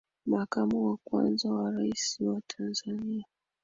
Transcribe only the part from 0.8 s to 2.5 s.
wa kwanza wa Rais wa